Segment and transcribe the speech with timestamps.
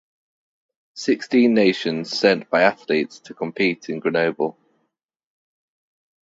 [0.95, 4.57] Sixteen nations sent biathletes to compete in Grenoble.